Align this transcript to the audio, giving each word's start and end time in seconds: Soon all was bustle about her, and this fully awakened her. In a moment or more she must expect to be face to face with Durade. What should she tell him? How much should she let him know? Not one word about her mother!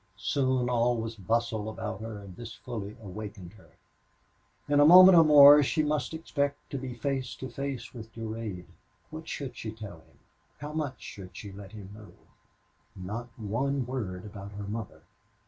Soon 0.17 0.67
all 0.67 0.97
was 0.97 1.13
bustle 1.15 1.69
about 1.69 2.01
her, 2.01 2.17
and 2.17 2.35
this 2.35 2.55
fully 2.55 2.97
awakened 3.03 3.53
her. 3.53 3.69
In 4.67 4.79
a 4.79 4.83
moment 4.83 5.15
or 5.15 5.23
more 5.23 5.61
she 5.61 5.83
must 5.83 6.15
expect 6.15 6.71
to 6.71 6.79
be 6.79 6.95
face 6.95 7.35
to 7.35 7.47
face 7.47 7.93
with 7.93 8.11
Durade. 8.11 8.65
What 9.11 9.27
should 9.27 9.55
she 9.55 9.69
tell 9.71 9.97
him? 9.97 10.17
How 10.57 10.73
much 10.73 10.99
should 11.03 11.37
she 11.37 11.51
let 11.51 11.73
him 11.73 11.89
know? 11.93 12.13
Not 12.95 13.27
one 13.37 13.85
word 13.85 14.25
about 14.25 14.53
her 14.53 14.63
mother! 14.67 15.03